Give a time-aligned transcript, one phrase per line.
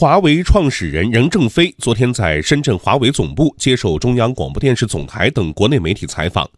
[0.00, 6.50] 华为创始人任正非昨天在深圳华为总部接受中央广播电视总台等国内媒体采访。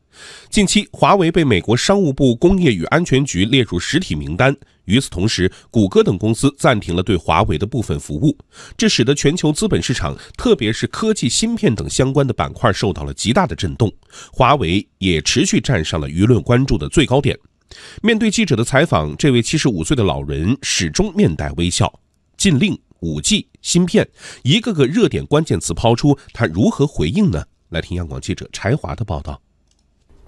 [0.48, 4.56] 近期，华为被美国商务部工业与安全局列入实体名单。
[4.84, 8.38] 与此同时，谷歌等公司暂停了对华为的部分服务，
[8.76, 13.92] 这使得全球资本市场，特别是科技芯片等相关的板块受到了极大的震动。
[14.32, 17.36] 华为也持续站上了舆论关注的最高点。
[18.02, 21.92] 面对记者的采访，这位七十五岁的老人始终面带微笑。
[22.36, 22.78] 禁令。
[23.02, 24.08] 五 G 芯片，
[24.42, 27.44] 一个个热点关键词抛出，他如何回应呢？
[27.68, 29.40] 来听央广记者柴华的报道。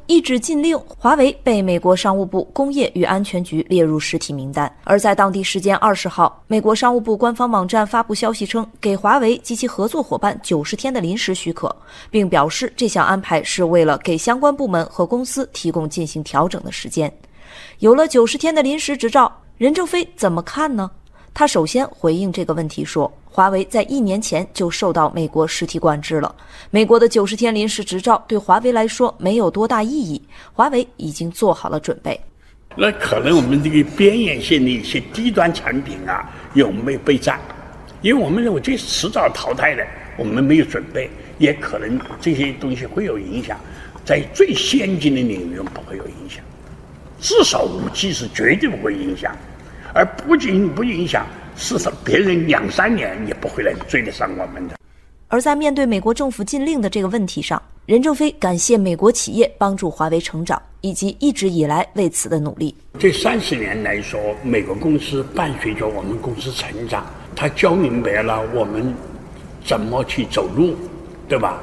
[0.07, 4.71] 一纸禁令，华为被美国商务部工业与安全局列入实体名单。
[4.85, 11.75] 而在当地时间二十号，美国商务部官方网站发布消息称，给华为及其合作伙伴九十天的临时许可，
[12.11, 17.11] 并表示这项安排是为了给相关部门和公司提供进行调整的时间。
[17.79, 20.91] 有了九十天的临时执照，任正非怎么看呢？
[21.35, 26.33] 他首先回应这个问题说：“华为在一年前就受到美国实体管制了，
[26.71, 32.19] 美国的九十天临时执照对华为来说没有多大意义，华为已经做好了准备。
[32.77, 37.41] 那可能我们这个边缘性的一些低端产品啊，有没有备战？
[38.01, 39.85] 因为我们认为这迟早淘汰的，
[40.17, 43.59] 我们没有准备，也可能这些东西会有影响。
[44.05, 46.45] 在最先进的领域不会有影响，
[47.21, 49.37] 至少五 G 是绝对不会影响。”
[49.95, 51.25] 而不仅不影响，
[51.57, 54.75] 至少别人两三年也不会来追得上我们的。
[55.29, 62.75] 而在面对美国政府禁令的这个问题上，任正非感谢美国企业帮助华为成长，以及一直以来为此的努力。
[62.99, 68.93] 这三十年来说，美国公司伴随着我们公司成长，他教明白了我们
[69.65, 70.77] 怎么去走路，
[71.29, 71.63] 对吧？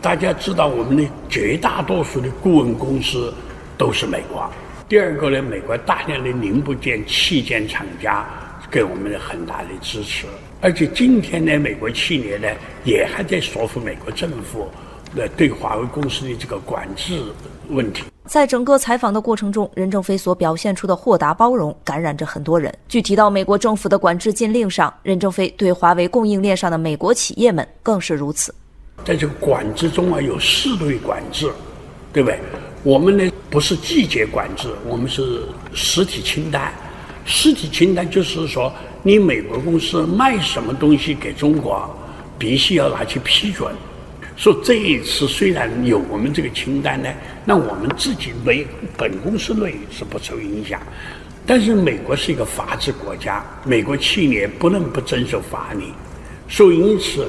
[0.00, 3.32] 大家知道，我们的绝大多数的顾问公司
[3.76, 4.50] 都是美国。
[4.88, 8.26] 第二个呢，美国大量的零部件器件厂家
[8.70, 10.26] 给我们很大的支持，
[10.62, 12.48] 而且今天呢，美国企业呢
[12.84, 14.66] 也还在说服美国政府，
[15.14, 17.22] 呃，对华为公司的这个管制
[17.68, 18.04] 问题。
[18.24, 22.74] 在整个采访的过程中，任正非所表现出的豁达包容感染着很多人。
[22.88, 28.54] 具体到美国政府的管制禁令上，任正非对华为供应链上的美国企业们更是如此。
[29.04, 31.50] 在这个管制中啊，有四类管制，
[32.10, 32.38] 对不对？
[32.82, 33.30] 我们呢？
[33.50, 35.42] 不是季节管制，我们是
[35.74, 36.72] 实体清单。
[37.24, 38.72] 实体清单就是说，
[39.02, 41.88] 你美国公司卖什么东西给中国，
[42.38, 43.74] 必须要拿去批准。
[44.36, 47.08] 说这一次虽然有我们这个清单呢，
[47.44, 48.66] 那我们自己内
[48.96, 50.80] 本公司内是不受影响。
[51.46, 55.84] 但是美国是一个法治国家，美国企业不能不遵守法律，
[56.48, 57.26] 所以因此，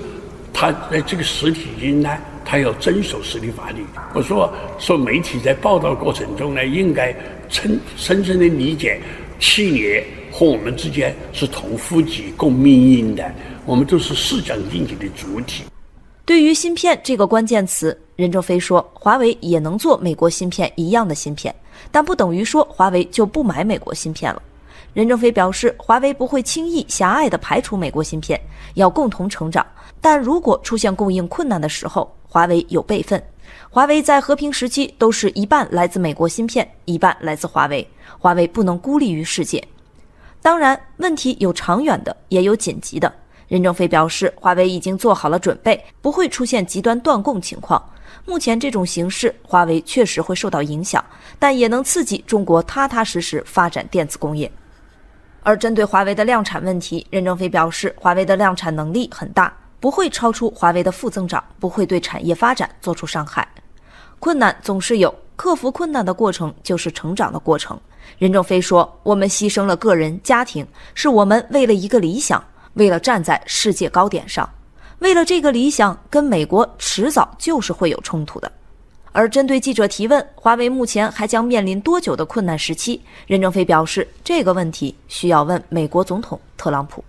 [0.54, 2.22] 它在这个实体清单。
[2.50, 3.86] 他要遵守实体法律。
[4.12, 7.16] 我说说媒体在报道过程中呢，应该
[7.48, 9.00] 深深深的理解，
[9.40, 13.32] 企业和我们之间是同呼吸共命运的，
[13.68, 15.66] 我们都是市场经济的主体。
[16.26, 21.54] 对于芯片这个关键词，任正非说，华为也能做美国芯片一样的芯片，
[21.92, 24.42] 但不等于说华为就不买美国芯片了。
[24.96, 28.42] 任正非表示，华为不会轻易狭隘地排除美国芯片，
[28.74, 29.64] 要共同成长。
[30.02, 33.22] 但如果出现供应困难的时候，华为有备份。
[33.70, 37.86] 华为在和平时期都是一半来自美国芯片，一半来自华为。
[38.18, 39.62] 华为不能孤立于世界。
[40.42, 43.14] 当然，问题有长远的，也有紧急的。
[43.48, 47.84] 任正非表示，华为已经做好了准备，不会出现极端断供情况。
[48.26, 51.04] 目前这种形势，华为确实会受到影响，
[51.40, 54.52] 但也能刺激中国踏踏实实发展电子工业。
[55.42, 63.48] 而针对华为的量产问题，任正非表示，华为的量产能力很大，不会超出华为的负增长，不会对产业发展做出伤害。
[64.20, 67.80] 困难总是有，克服困难的过程就是成长的过程。
[68.18, 74.50] 任正非说：“我们牺牲了个人、家庭，是我们为了一个理想，为了站在世界高点上，
[74.98, 78.52] 为了这个理想，跟美国迟早就是会有冲突的。”
[79.12, 83.02] 而针对记者提问，华为目前还将面临多久的困难时期？
[83.26, 87.04] 任正非表示，这个问题需要问美国总统特朗普。